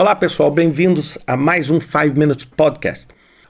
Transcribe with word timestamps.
Olá 0.00 0.14
pessoal, 0.14 0.48
bem-vindos 0.48 1.18
a 1.26 1.36
mais 1.36 1.70
um 1.70 1.80
5 1.80 2.16
Minutes 2.16 2.44
Podcast. 2.44 3.08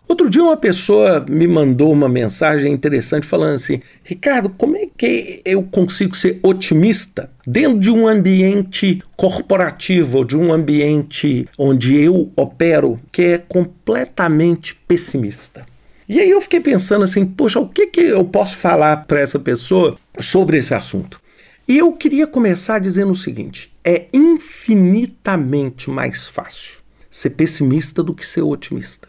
Outro 0.09 0.31
dia 0.31 0.43
uma 0.43 0.57
pessoa 0.57 1.23
me 1.29 1.47
mandou 1.47 1.93
uma 1.93 2.09
mensagem 2.09 2.73
interessante 2.73 3.27
falando 3.27 3.57
assim: 3.57 3.83
Ricardo, 4.03 4.49
como 4.49 4.75
é 4.75 4.89
que 4.97 5.43
eu 5.45 5.63
consigo 5.63 6.17
ser 6.17 6.41
otimista 6.43 7.31
dentro 7.47 7.79
de 7.79 7.91
um 7.91 8.09
ambiente 8.09 9.03
corporativo, 9.15 10.25
de 10.25 10.39
um 10.39 10.51
ambiente 10.51 11.47
onde 11.59 11.95
eu 11.95 12.33
opero, 12.35 12.99
que 13.13 13.21
é 13.21 13.37
completamente 13.37 14.75
pessimista? 14.75 15.67
E 16.09 16.19
aí 16.19 16.31
eu 16.31 16.41
fiquei 16.41 16.61
pensando 16.61 17.05
assim: 17.05 17.27
poxa, 17.27 17.61
o 17.61 17.69
que, 17.69 17.89
que 17.89 18.01
eu 18.01 18.25
posso 18.25 18.57
falar 18.57 19.05
para 19.07 19.21
essa 19.21 19.39
pessoa 19.39 19.99
sobre 20.19 20.57
esse 20.57 20.73
assunto? 20.73 21.21
E 21.69 21.77
eu 21.77 21.93
queria 21.93 22.27
começar 22.27 22.79
dizendo 22.79 23.13
o 23.13 23.15
seguinte: 23.15 23.71
é 23.89 24.07
infinitamente 24.13 25.89
mais 25.89 26.29
fácil 26.29 26.73
ser 27.11 27.31
pessimista 27.31 28.03
do 28.03 28.13
que 28.13 28.27
ser 28.27 28.43
otimista. 28.43 29.09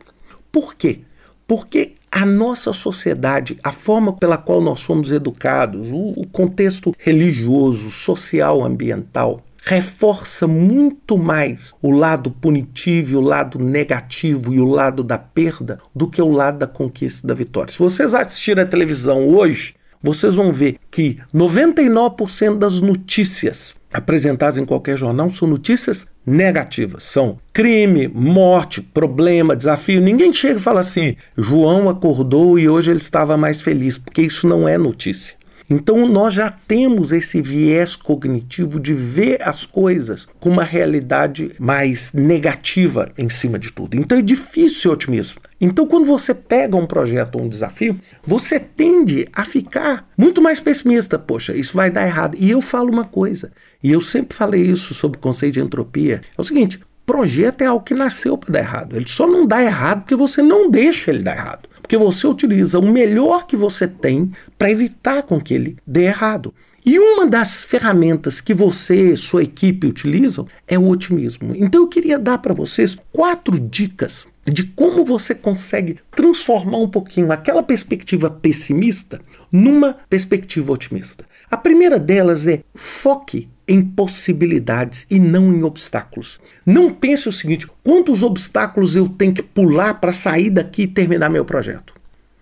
Por 0.50 0.74
quê? 0.74 1.02
Porque 1.46 1.96
a 2.10 2.26
nossa 2.26 2.72
sociedade, 2.72 3.58
a 3.62 3.74
forma 3.74 4.14
pela 4.14 4.38
qual 4.38 4.62
nós 4.62 4.82
fomos 4.82 5.12
educados, 5.12 5.90
o, 5.92 6.26
contexto 6.32 6.96
religioso, 6.98 7.92
social, 7.92 8.64
ambiental, 8.64 9.42
reforça 9.58 10.48
muito 10.48 11.18
mais 11.18 11.74
o 11.82 11.92
lado 11.92 12.32
punitivo, 12.32 13.18
o 13.18 13.22
lado 13.22 13.60
negativo 13.60 14.54
e 14.54 14.62
o 14.62 14.66
lado 14.66 15.04
da 15.04 15.18
perda 15.18 15.80
do 15.94 16.10
que 16.10 16.22
o 16.22 16.32
lado 16.32 16.60
da 16.60 16.68
conquista 16.68 17.28
da 17.28 17.34
vitória. 17.34 17.74
Se 17.74 17.80
vocês 17.80 18.14
assistirem 18.14 18.64
a 18.64 18.68
televisão 18.68 19.28
hoje, 19.28 19.76
vocês 20.02 20.36
vão 20.36 20.54
ver 20.54 20.78
que 20.90 21.20
99% 21.36 22.58
das 22.58 22.80
notícias 22.80 23.78
apresentadas 23.92 24.58
em 24.58 24.66
qualquer 24.66 24.98
jornal 24.98 25.30
são 25.32 25.48
notícias 25.48 26.08
negativas. 26.26 27.04
São 27.04 27.40
crime, 27.52 28.08
morte, 28.08 28.82
problema, 28.82 29.56
desafio. 29.56 30.02
Ninguém 30.02 30.32
chega 30.32 30.60
e 30.60 30.62
fala 30.62 30.82
assim: 30.82 31.16
João 31.38 31.90
acordou 31.90 32.60
e 32.60 32.70
hoje 32.70 32.92
ele 32.92 33.00
estava 33.00 33.36
mais 33.36 33.62
feliz, 33.62 33.98
porque 33.98 34.22
isso 34.22 34.48
não 34.48 34.68
é 34.68 34.78
notícia. 34.78 35.39
Então 35.70 36.08
nós 36.08 36.34
já 36.34 36.50
temos 36.50 37.12
esse 37.12 37.42
viés 37.42 37.96
cognitivo 37.96 38.80
de 38.80 38.94
ver 38.94 39.38
as 39.48 39.66
coisas 39.66 40.28
com 40.40 40.50
uma 40.50 40.64
realidade 40.64 41.52
mais 41.60 42.12
negativa 42.12 43.12
em 43.16 43.30
cima 43.30 43.60
de 43.60 43.72
tudo. 43.72 43.96
Então 43.96 44.18
é 44.18 44.22
difícil 44.22 44.82
ser 44.82 44.90
otimismo. 44.90 45.40
Então 45.62 45.86
quando 45.86 46.06
você 46.06 46.34
pega 46.34 46.76
um 46.76 46.88
projeto 46.88 47.36
ou 47.36 47.44
um 47.44 47.50
desafio, 47.50 48.00
você 48.24 48.60
tende 48.60 49.28
a 49.32 49.46
ficar 49.46 50.10
muito 50.18 50.42
mais 50.42 50.60
pessimista. 50.60 51.20
Poxa, 51.20 51.54
isso 51.54 51.76
vai 51.76 51.92
dar 51.92 52.08
errado. 52.08 52.36
E 52.40 52.50
eu 52.50 52.62
falo 52.62 52.92
uma 52.92 53.06
coisa, 53.06 53.52
e 53.84 53.92
eu 53.92 54.02
sempre 54.02 54.36
falei 54.36 54.64
isso 54.64 54.96
sobre 54.96 55.20
o 55.20 55.22
conceito 55.22 55.54
de 55.54 55.60
entropia. 55.62 56.22
É 56.36 56.42
o 56.42 56.44
seguinte, 56.44 56.80
projeto 57.06 57.62
é 57.62 57.66
algo 57.66 57.84
que 57.84 57.94
nasceu 57.94 58.38
para 58.38 58.54
dar 58.54 58.60
errado. 58.60 58.96
Ele 58.96 59.08
só 59.08 59.28
não 59.28 59.46
dá 59.46 59.62
errado 59.62 60.02
porque 60.02 60.16
você 60.16 60.42
não 60.42 60.70
deixa 60.70 61.12
ele 61.12 61.24
dar 61.24 61.36
errado 61.36 61.69
porque 61.90 61.98
você 61.98 62.28
utiliza 62.28 62.78
o 62.78 62.88
melhor 62.88 63.48
que 63.48 63.56
você 63.56 63.88
tem 63.88 64.32
para 64.60 64.70
evitar 64.70 65.24
com 65.24 65.42
que 65.42 65.56
ele 65.56 65.76
dê 65.88 66.04
errado. 66.04 66.54
E 66.86 67.00
uma 67.00 67.26
das 67.26 67.64
ferramentas 67.64 68.40
que 68.40 68.54
você, 68.54 69.18
sua 69.18 69.42
equipe 69.42 69.88
utilizam 69.88 70.48
é 70.68 70.78
o 70.78 70.88
otimismo. 70.88 71.56
Então 71.56 71.82
eu 71.82 71.88
queria 71.88 72.20
dar 72.20 72.38
para 72.38 72.54
vocês 72.54 72.96
quatro 73.12 73.60
dicas 73.60 74.28
de 74.46 74.64
como 74.64 75.04
você 75.04 75.34
consegue 75.34 75.98
transformar 76.16 76.78
um 76.78 76.88
pouquinho 76.88 77.32
aquela 77.32 77.64
perspectiva 77.64 78.30
pessimista 78.30 79.20
numa 79.52 79.98
perspectiva 80.08 80.72
otimista. 80.72 81.26
A 81.50 81.58
primeira 81.58 81.98
delas 81.98 82.46
é 82.46 82.62
foque 82.76 83.50
em 83.68 83.82
possibilidades 83.82 85.06
e 85.10 85.20
não 85.20 85.54
em 85.54 85.64
obstáculos. 85.64 86.40
Não 86.66 86.92
pense 86.94 87.28
o 87.28 87.32
seguinte: 87.32 87.68
quantos 87.84 88.24
obstáculos 88.24 88.96
eu 88.96 89.08
tenho 89.08 89.34
que 89.34 89.44
pular 89.44 89.96
para 89.96 90.14
sair 90.14 90.50
daqui 90.50 90.84
e 90.84 90.88
terminar 90.88 91.30
meu 91.30 91.46
projeto? 91.46 91.94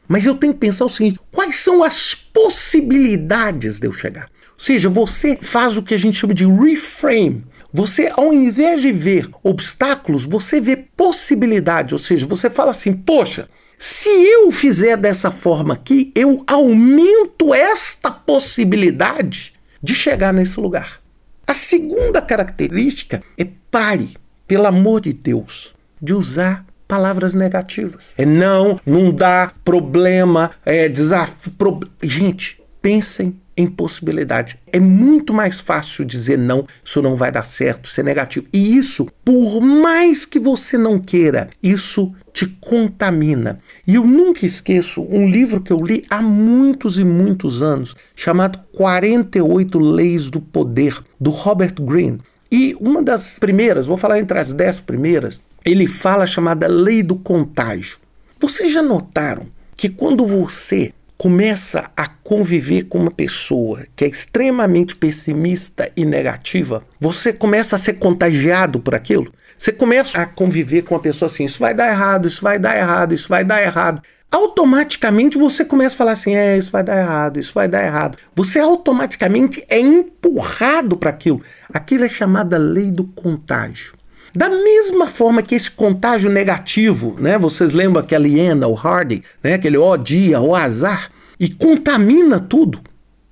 Mas 0.07 0.25
eu 0.25 0.35
tenho 0.35 0.53
que 0.53 0.59
pensar 0.59 0.85
o 0.85 0.89
seguinte: 0.89 1.19
quais 1.31 1.57
são 1.57 1.83
as 1.83 2.15
possibilidades 2.15 3.79
de 3.79 3.87
eu 3.87 3.93
chegar? 3.93 4.29
Ou 4.53 4.59
seja, 4.59 4.89
você 4.89 5.37
faz 5.39 5.77
o 5.77 5.83
que 5.83 5.93
a 5.93 5.97
gente 5.97 6.17
chama 6.17 6.33
de 6.33 6.45
reframe. 6.45 7.43
Você, 7.73 8.11
ao 8.13 8.33
invés 8.33 8.81
de 8.81 8.91
ver 8.91 9.29
obstáculos, 9.43 10.25
você 10.25 10.59
vê 10.59 10.75
possibilidades. 10.75 11.93
Ou 11.93 11.99
seja, 11.99 12.25
você 12.25 12.49
fala 12.49 12.71
assim: 12.71 12.93
poxa, 12.93 13.49
se 13.77 14.09
eu 14.09 14.51
fizer 14.51 14.97
dessa 14.97 15.29
forma 15.29 15.73
aqui, 15.73 16.11
eu 16.15 16.43
aumento 16.47 17.53
esta 17.53 18.09
possibilidade 18.09 19.53
de 19.81 19.93
chegar 19.93 20.33
nesse 20.33 20.59
lugar. 20.59 20.99
A 21.45 21.53
segunda 21.53 22.21
característica 22.21 23.21
é 23.37 23.47
pare, 23.69 24.17
pelo 24.47 24.65
amor 24.65 25.01
de 25.01 25.13
Deus, 25.13 25.73
de 26.01 26.13
usar 26.13 26.65
palavras 26.87 27.33
negativas. 27.33 28.05
É 28.17 28.25
não, 28.25 28.79
não 28.85 29.11
dá, 29.11 29.51
problema, 29.63 30.51
é 30.65 30.89
desafio. 30.89 31.51
Pro... 31.51 31.79
Gente, 32.01 32.61
pensem 32.81 33.39
em 33.57 33.65
possibilidades. 33.65 34.55
É 34.71 34.79
muito 34.79 35.33
mais 35.33 35.59
fácil 35.59 36.05
dizer 36.05 36.37
não, 36.37 36.65
isso 36.85 37.01
não 37.01 37.15
vai 37.15 37.31
dar 37.31 37.45
certo, 37.45 37.89
é 37.97 38.03
negativo. 38.03 38.45
E 38.53 38.77
isso, 38.77 39.07
por 39.25 39.59
mais 39.59 40.25
que 40.25 40.39
você 40.39 40.77
não 40.77 40.99
queira, 40.99 41.49
isso 41.61 42.13
te 42.31 42.45
contamina. 42.45 43.59
E 43.87 43.95
eu 43.95 44.05
nunca 44.05 44.45
esqueço 44.45 45.01
um 45.01 45.27
livro 45.27 45.59
que 45.59 45.73
eu 45.73 45.79
li 45.79 46.05
há 46.07 46.21
muitos 46.21 46.99
e 46.99 47.03
muitos 47.03 47.63
anos, 47.63 47.95
chamado 48.15 48.59
48 48.73 49.79
Leis 49.79 50.29
do 50.29 50.39
Poder, 50.39 51.03
do 51.19 51.31
Robert 51.31 51.73
Greene. 51.81 52.19
E 52.51 52.77
uma 52.79 53.01
das 53.01 53.39
primeiras, 53.39 53.87
vou 53.87 53.97
falar 53.97 54.19
entre 54.19 54.37
as 54.37 54.53
dez 54.53 54.79
primeiras, 54.79 55.41
ele 55.65 55.87
fala 55.87 56.27
chamada 56.27 56.67
Lei 56.67 57.01
do 57.01 57.15
Contágio. 57.15 57.97
Vocês 58.39 58.71
já 58.71 58.83
notaram 58.83 59.47
que 59.75 59.89
quando 59.89 60.25
você 60.25 60.93
começa 61.17 61.89
a 61.97 62.07
conviver 62.07 62.83
com 62.83 62.99
uma 62.99 63.11
pessoa 63.11 63.85
que 63.95 64.05
é 64.05 64.07
extremamente 64.07 64.95
pessimista 64.95 65.91
e 65.95 66.05
negativa, 66.05 66.83
você 66.99 67.33
começa 67.33 67.75
a 67.75 67.79
ser 67.79 67.93
contagiado 67.93 68.79
por 68.79 68.93
aquilo. 68.93 69.33
Você 69.57 69.71
começa 69.71 70.19
a 70.19 70.25
conviver 70.25 70.83
com 70.83 70.93
uma 70.93 71.01
pessoa 71.01 71.27
assim: 71.27 71.45
isso 71.45 71.59
vai 71.59 71.73
dar 71.73 71.89
errado, 71.89 72.27
isso 72.27 72.41
vai 72.41 72.59
dar 72.59 72.77
errado, 72.77 73.13
isso 73.13 73.27
vai 73.27 73.43
dar 73.43 73.61
errado. 73.61 74.01
Automaticamente 74.29 75.37
você 75.37 75.65
começa 75.65 75.95
a 75.95 75.97
falar 75.97 76.11
assim: 76.11 76.35
é, 76.35 76.57
isso 76.57 76.71
vai 76.71 76.83
dar 76.83 76.97
errado, 76.97 77.39
isso 77.39 77.53
vai 77.53 77.67
dar 77.67 77.83
errado. 77.83 78.17
Você 78.35 78.59
automaticamente 78.59 79.63
é 79.67 79.79
empurrado 79.79 80.95
para 80.97 81.09
aquilo. 81.09 81.41
Aquilo 81.73 82.03
é 82.03 82.09
chamada 82.09 82.57
lei 82.57 82.91
do 82.91 83.05
contágio. 83.05 83.96
Da 84.33 84.49
mesma 84.49 85.07
forma 85.07 85.41
que 85.41 85.55
esse 85.55 85.71
contágio 85.71 86.29
negativo, 86.29 87.15
né? 87.19 87.37
Vocês 87.37 87.73
lembram 87.73 88.03
aquela 88.03 88.27
hiena, 88.27 88.67
o 88.67 88.75
Hardy, 88.75 89.23
né? 89.43 89.53
Aquele 89.53 89.77
ó 89.77 89.95
dia, 89.95 90.39
o 90.39 90.55
azar, 90.55 91.11
e 91.39 91.49
contamina 91.49 92.39
tudo. 92.39 92.79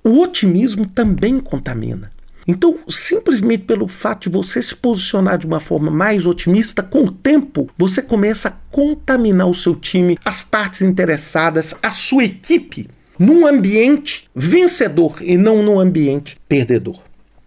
O 0.02 0.20
otimismo 0.20 0.86
também 0.86 1.40
contamina. 1.40 2.10
Então, 2.48 2.78
simplesmente 2.88 3.64
pelo 3.64 3.88
fato 3.88 4.30
de 4.30 4.36
você 4.36 4.62
se 4.62 4.74
posicionar 4.74 5.36
de 5.36 5.46
uma 5.46 5.58
forma 5.58 5.90
mais 5.90 6.26
otimista, 6.26 6.80
com 6.80 7.04
o 7.04 7.10
tempo 7.10 7.68
você 7.76 8.00
começa 8.00 8.48
a 8.48 8.52
contaminar 8.70 9.48
o 9.48 9.54
seu 9.54 9.74
time, 9.74 10.16
as 10.24 10.42
partes 10.42 10.80
interessadas, 10.80 11.74
a 11.82 11.90
sua 11.90 12.24
equipe, 12.24 12.88
num 13.18 13.46
ambiente 13.46 14.28
vencedor 14.34 15.18
e 15.20 15.36
não 15.36 15.60
num 15.62 15.80
ambiente 15.80 16.36
perdedor. 16.48 17.00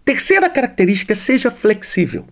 Terceira 0.04 0.50
característica, 0.50 1.14
seja 1.14 1.50
flexível. 1.50 2.26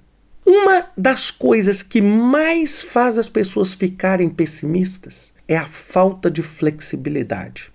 Uma 0.50 0.86
das 0.97 1.31
coisas 1.31 1.82
que 1.82 2.00
mais 2.00 2.81
faz 2.81 3.19
as 3.19 3.28
pessoas 3.28 3.75
ficarem 3.75 4.31
pessimistas 4.31 5.31
é 5.47 5.54
a 5.54 5.66
falta 5.66 6.31
de 6.31 6.42
flexibilidade. 6.42 7.70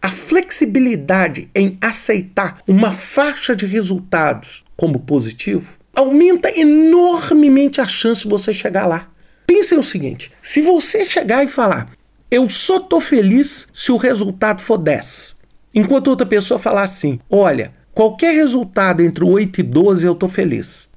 A 0.00 0.08
flexibilidade 0.08 1.50
em 1.54 1.76
aceitar 1.82 2.62
uma 2.66 2.92
faixa 2.92 3.54
de 3.54 3.66
resultados 3.66 4.64
como 4.74 5.00
positivo 5.00 5.76
aumenta 5.94 6.50
enormemente 6.58 7.82
a 7.82 7.86
chance 7.86 8.22
de 8.22 8.28
você 8.30 8.54
chegar 8.54 8.86
lá. 8.86 9.10
Pense 9.46 9.74
no 9.74 9.82
seguinte: 9.82 10.32
se 10.40 10.62
você 10.62 11.04
chegar 11.04 11.44
e 11.44 11.48
falar, 11.48 11.90
eu 12.30 12.48
só 12.48 12.78
estou 12.78 13.02
feliz 13.02 13.68
se 13.70 13.92
o 13.92 13.98
resultado 13.98 14.62
for 14.62 14.78
10, 14.78 15.36
enquanto 15.74 16.08
outra 16.08 16.24
pessoa 16.24 16.58
falar 16.58 16.84
assim, 16.84 17.20
olha, 17.28 17.74
qualquer 17.92 18.34
resultado 18.34 19.02
entre 19.02 19.22
8 19.22 19.60
e 19.60 19.62
12 19.62 20.06
eu 20.06 20.14
estou 20.14 20.28
feliz. 20.30 20.88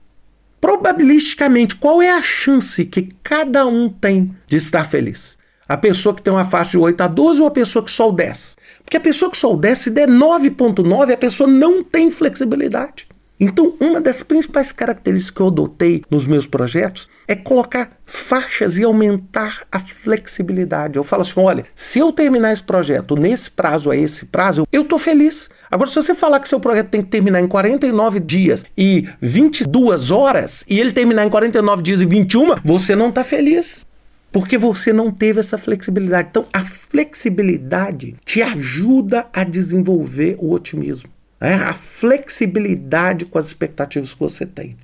Probabilisticamente, 0.59 1.75
qual 1.75 2.01
é 2.01 2.09
a 2.09 2.21
chance 2.21 2.83
que 2.85 3.09
cada 3.23 3.65
um 3.65 3.89
tem 3.89 4.35
de 4.47 4.57
estar 4.57 4.83
feliz? 4.83 5.37
A 5.67 5.75
pessoa 5.75 6.15
que 6.15 6.21
tem 6.21 6.31
uma 6.33 6.45
faixa 6.45 6.71
de 6.71 6.77
8 6.77 7.01
a 7.01 7.07
12 7.07 7.41
ou 7.41 7.47
a 7.47 7.51
pessoa 7.51 7.83
que 7.83 7.91
só 7.91 8.09
o 8.09 8.13
10? 8.13 8.55
Porque 8.83 8.97
a 8.97 9.01
pessoa 9.01 9.29
que 9.29 9.37
soubesse, 9.37 9.83
se 9.83 9.89
der 9.89 10.07
9.9, 10.07 11.13
a 11.13 11.17
pessoa 11.17 11.49
não 11.49 11.83
tem 11.83 12.09
flexibilidade. 12.09 13.05
Então, 13.39 13.75
uma 13.79 14.01
das 14.01 14.23
principais 14.23 14.71
características 14.71 15.35
que 15.35 15.41
eu 15.41 15.47
adotei 15.47 16.03
nos 16.09 16.25
meus 16.25 16.47
projetos 16.47 17.07
é 17.27 17.35
colocar 17.35 17.91
faixas 18.05 18.77
e 18.77 18.83
aumentar 18.83 19.67
a 19.71 19.79
flexibilidade. 19.79 20.95
Eu 20.95 21.03
falo 21.03 21.21
assim: 21.21 21.39
olha, 21.39 21.65
se 21.75 21.99
eu 21.99 22.11
terminar 22.11 22.53
esse 22.53 22.63
projeto 22.63 23.15
nesse 23.15 23.51
prazo 23.51 23.91
a 23.91 23.97
esse 23.97 24.25
prazo, 24.25 24.65
eu 24.71 24.81
estou 24.81 24.97
feliz. 24.97 25.49
Agora, 25.69 25.89
se 25.89 25.95
você 25.95 26.15
falar 26.15 26.39
que 26.39 26.47
seu 26.47 26.59
projeto 26.59 26.89
tem 26.89 27.01
que 27.01 27.09
terminar 27.09 27.41
em 27.41 27.47
49 27.47 28.19
dias 28.19 28.63
e 28.77 29.07
22 29.21 30.11
horas, 30.11 30.63
e 30.67 30.79
ele 30.79 30.91
terminar 30.91 31.25
em 31.25 31.29
49 31.29 31.83
dias 31.83 32.01
e 32.01 32.05
21, 32.05 32.55
você 32.63 32.95
não 32.95 33.09
está 33.09 33.23
feliz. 33.23 33.85
Porque 34.31 34.57
você 34.57 34.91
não 34.93 35.11
teve 35.11 35.39
essa 35.39 35.57
flexibilidade. 35.57 36.27
Então, 36.29 36.45
a 36.51 36.59
flexibilidade 36.59 38.15
te 38.25 38.41
ajuda 38.41 39.27
a 39.33 39.43
desenvolver 39.43 40.35
o 40.37 40.51
otimismo. 40.51 41.09
Né? 41.39 41.55
A 41.55 41.73
flexibilidade 41.73 43.25
com 43.25 43.37
as 43.37 43.47
expectativas 43.47 44.13
que 44.13 44.19
você 44.19 44.45
tem. 44.45 44.77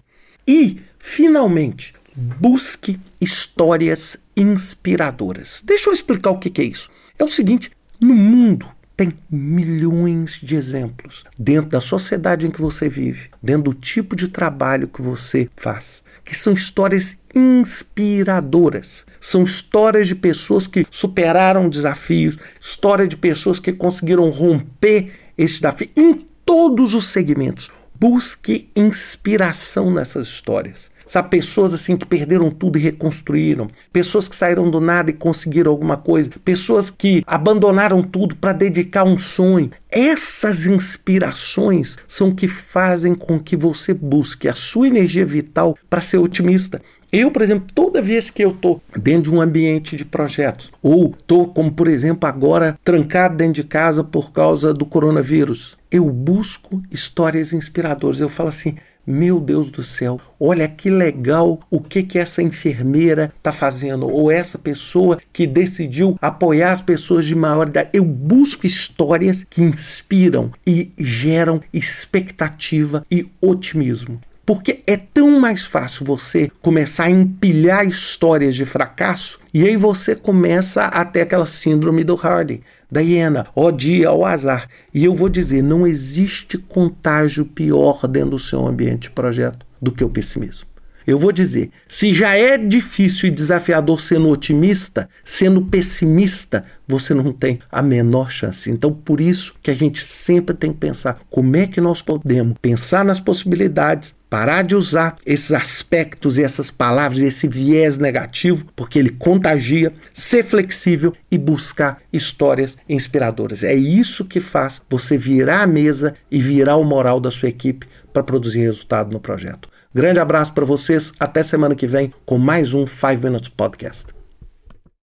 E, 0.48 0.82
finalmente, 0.98 1.94
busque 2.16 3.00
histórias 3.20 4.18
inspiradoras. 4.36 5.62
Deixa 5.64 5.90
eu 5.90 5.94
explicar 5.94 6.32
o 6.32 6.40
que 6.40 6.62
é 6.62 6.66
isso. 6.66 6.90
É 7.18 7.24
o 7.24 7.30
seguinte: 7.30 7.72
no 8.00 8.14
mundo 8.14 8.68
tem 8.96 9.14
milhões 9.30 10.40
de 10.42 10.56
exemplos 10.56 11.24
dentro 11.38 11.72
da 11.72 11.82
sociedade 11.82 12.46
em 12.46 12.52
que 12.52 12.62
você 12.62 12.88
vive, 12.88 13.30
dentro 13.42 13.64
do 13.64 13.74
tipo 13.74 14.16
de 14.16 14.28
trabalho 14.28 14.88
que 14.88 15.02
você 15.02 15.50
faz, 15.56 16.04
que 16.24 16.36
são 16.36 16.54
histórias 16.54 17.18
inspiradoras. 17.34 19.06
São 19.20 19.44
histórias 19.44 20.08
de 20.08 20.16
pessoas 20.16 20.68
que 20.68 20.86
superaram 20.92 21.70
desafios, 21.70 22.38
história 22.60 23.08
de 23.08 23.18
pessoas 23.18 23.60
que 23.60 23.74
conseguiram 23.74 24.30
romper 24.30 25.12
esse 25.38 25.56
desafio 25.56 25.90
em 25.96 26.28
todos 26.46 26.94
os 26.94 27.08
segmentos. 27.08 27.72
Busque 28.00 28.70
inspiração 28.76 29.92
nessas 29.92 30.28
histórias. 30.28 30.92
Sabe, 31.06 31.30
pessoas 31.30 31.74
assim 31.74 31.98
que 31.98 32.06
perderam 32.06 32.50
tudo 32.50 32.78
e 32.78 32.82
reconstruíram, 32.82 33.70
pessoas 33.92 34.28
que 34.28 34.36
saíram 34.36 34.70
do 34.70 34.80
nada 34.80 35.10
e 35.10 35.14
conseguiram 35.14 35.72
alguma 35.72 35.98
coisa, 35.98 36.30
pessoas 36.44 36.90
que 36.90 37.24
abandonaram 37.28 38.02
tudo 38.02 38.36
para 38.36 38.54
dedicar 38.54 39.04
um 39.04 39.18
sonho. 39.18 39.72
Essas 39.90 40.66
inspirações 40.66 41.98
são 42.08 42.34
que 42.34 42.48
fazem 42.48 43.14
com 43.14 43.40
que 43.40 43.56
você 43.56 43.94
busque 43.94 44.48
a 44.48 44.54
sua 44.54 44.88
energia 44.88 45.26
vital 45.26 45.78
para 45.90 46.02
ser 46.02 46.18
otimista. 46.18 46.82
Eu, 47.14 47.30
por 47.30 47.44
exemplo, 47.44 47.68
toda 47.76 48.02
vez 48.02 48.32
que 48.32 48.44
eu 48.44 48.50
estou 48.50 48.82
dentro 48.98 49.30
de 49.30 49.38
um 49.38 49.40
ambiente 49.40 49.96
de 49.96 50.04
projetos, 50.04 50.72
ou 50.82 51.14
estou, 51.16 51.48
como 51.48 51.72
por 51.72 51.88
exemplo, 51.88 52.28
agora 52.28 52.76
trancado 52.84 53.38
dentro 53.38 53.54
de 53.54 53.64
casa 53.66 54.04
por 54.04 54.32
causa 54.32 54.74
do 54.74 54.84
coronavírus, 54.84 55.78
eu 55.92 56.10
busco 56.10 56.82
histórias 56.90 57.54
inspiradoras. 57.54 58.20
Eu 58.20 58.30
falo 58.30 58.50
assim: 58.50 58.78
meu 59.06 59.40
Deus 59.40 59.70
do 59.70 59.84
céu, 59.84 60.20
olha 60.40 60.68
que 60.68 60.90
legal 60.90 61.60
o 61.70 61.80
que 61.80 62.04
que 62.04 62.18
essa 62.18 62.42
enfermeira 62.42 63.34
está 63.38 63.52
fazendo, 63.52 64.10
ou 64.10 64.32
essa 64.32 64.58
pessoa 64.58 65.20
que 65.32 65.46
decidiu 65.46 66.18
apoiar 66.22 66.72
as 66.72 66.82
pessoas 66.82 67.26
de 67.26 67.36
maior 67.36 67.68
idade. 67.68 67.90
Eu 67.94 68.06
busco 68.06 68.66
histórias 68.66 69.44
que 69.44 69.62
inspiram 69.62 70.52
e 70.66 70.92
geram 70.98 71.62
expectativa 71.74 73.06
e 73.12 73.28
otimismo. 73.42 74.22
Porque 74.46 74.84
é 74.86 74.98
tão 74.98 75.40
mais 75.40 75.66
fácil 75.66 76.06
você 76.06 76.52
começar 76.62 77.06
a 77.06 77.10
empilhar 77.10 77.88
histórias 77.88 78.54
de 78.56 78.66
fracasso 78.66 79.40
e 79.54 79.66
aí 79.66 79.78
você 79.78 80.16
começa 80.16 80.84
a 80.84 81.06
ter 81.06 81.22
aquela 81.22 81.46
síndrome 81.46 82.04
do 82.04 82.16
Hardy, 82.16 82.62
da 82.92 83.00
hiena, 83.00 83.48
ó 83.56 83.72
dia, 83.72 84.12
ó 84.12 84.26
azar. 84.26 84.68
E 84.94 85.06
eu 85.06 85.16
vou 85.16 85.30
dizer, 85.30 85.64
não 85.64 85.88
existe 85.88 86.58
contágio 86.58 87.46
pior 87.46 88.06
dentro 88.08 88.32
do 88.32 88.40
seu 88.40 88.68
ambiente 88.68 89.04
de 89.04 89.12
projeto 89.12 89.66
do 89.82 89.92
que 89.92 90.04
o 90.04 90.10
pessimismo. 90.10 90.73
Eu 91.06 91.20
vou 91.20 91.32
dizer, 91.32 91.70
se 91.88 92.14
já 92.14 92.36
é 92.36 92.58
difícil 92.58 93.28
e 93.28 93.32
desafiador 93.32 94.00
sendo 94.00 94.30
otimista, 94.30 95.10
sendo 95.24 95.62
pessimista, 95.62 96.66
você 96.88 97.14
não 97.14 97.32
tem 97.32 97.60
a 97.72 97.82
menor 97.82 98.30
chance. 98.30 98.70
Então, 98.70 98.94
por 98.94 99.22
isso 99.22 99.56
que 99.62 99.72
a 99.72 99.74
gente 99.74 100.04
sempre 100.04 100.56
tem 100.56 100.72
que 100.72 100.80
pensar 100.80 101.20
como 101.30 101.56
é 101.56 101.68
que 101.68 101.82
nós 101.82 102.02
podemos 102.02 102.58
pensar 102.62 103.04
nas 103.06 103.20
possibilidades, 103.20 104.16
parar 104.30 104.64
de 104.64 104.76
usar 104.76 105.18
esses 105.26 105.52
aspectos 105.52 106.38
e 106.38 106.42
essas 106.42 106.72
palavras, 106.72 107.20
esse 107.20 107.48
viés 107.48 107.98
negativo, 107.98 108.66
porque 108.76 108.98
ele 108.98 109.12
contagia, 109.12 109.94
ser 110.12 110.44
flexível 110.44 111.14
e 111.30 111.38
buscar 111.38 112.02
histórias 112.12 112.76
inspiradoras. 112.90 113.64
É 113.64 113.76
isso 113.76 114.26
que 114.26 114.40
faz 114.40 114.82
você 114.90 115.18
virar 115.18 115.62
a 115.62 115.68
mesa 115.68 116.16
e 116.32 116.42
virar 116.42 116.78
o 116.78 116.84
moral 116.84 117.20
da 117.20 117.30
sua 117.30 117.50
equipe 117.50 117.88
para 118.12 118.24
produzir 118.24 118.60
resultado 118.60 119.12
no 119.12 119.20
projeto. 119.20 119.70
Grande 119.96 120.20
abraço 120.20 120.52
para 120.54 120.66
vocês, 120.66 121.12
até 121.20 121.44
semana 121.44 121.76
que 121.76 121.86
vem 121.86 122.12
com 122.26 122.40
mais 122.40 122.74
um 122.74 122.88
5 122.88 123.24
Minutes 123.24 123.50
Podcast. 123.50 124.23